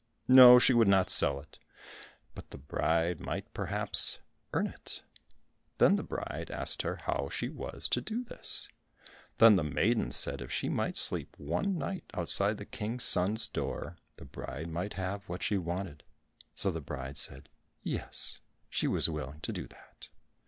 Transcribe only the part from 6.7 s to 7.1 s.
her